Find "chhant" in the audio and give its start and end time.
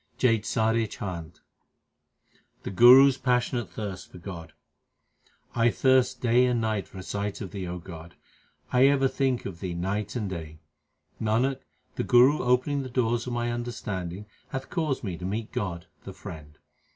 0.97-1.41